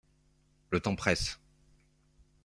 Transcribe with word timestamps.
Le 0.71 0.79
temps 0.79 0.95
presse... 0.95 1.39